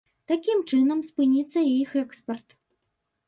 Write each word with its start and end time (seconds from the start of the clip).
Такім 0.29 0.61
чынам, 0.69 1.03
спыніцца 1.09 1.59
і 1.65 1.69
іх 1.83 1.91
экспарт. 2.03 2.57